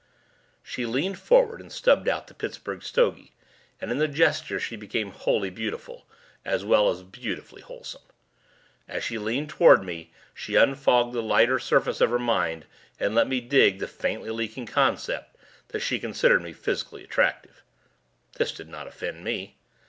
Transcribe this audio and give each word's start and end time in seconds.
She 0.63 0.87
leaned 0.87 1.19
forward 1.19 1.61
and 1.61 1.71
stubbed 1.71 2.07
out 2.07 2.25
the 2.25 2.33
Pittsburgh 2.33 2.81
stogie 2.81 3.33
and 3.79 3.91
in 3.91 3.99
the 3.99 4.07
gesture 4.07 4.59
she 4.59 4.75
became 4.75 5.11
wholly 5.11 5.51
beautiful 5.51 6.07
as 6.43 6.65
well 6.65 6.89
as 6.89 7.03
beautifully 7.03 7.61
wholesome. 7.61 8.01
As 8.87 9.03
she 9.03 9.19
leaned 9.19 9.49
toward 9.51 9.83
me 9.83 10.11
she 10.33 10.53
unfogged 10.55 11.13
the 11.13 11.21
lighter 11.21 11.59
surface 11.59 12.01
of 12.01 12.09
her 12.09 12.17
mind 12.17 12.65
and 12.99 13.13
let 13.13 13.27
me 13.27 13.41
dig 13.41 13.77
the 13.77 13.87
faintly 13.87 14.31
leaking 14.31 14.65
concept 14.65 15.35
that 15.67 15.81
she 15.81 15.99
considered 15.99 16.41
me 16.41 16.51
physically 16.51 17.03
attractive. 17.03 17.61
This 18.37 18.51
did 18.53 18.69
not 18.69 18.87
offend 18.87 19.23
me. 19.23 19.55